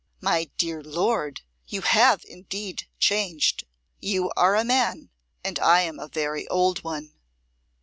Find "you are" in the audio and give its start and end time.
3.99-4.55